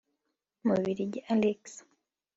Mubiligi 0.67 1.19
Alexis 1.31 1.85